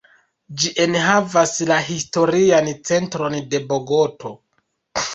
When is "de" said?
3.55-3.65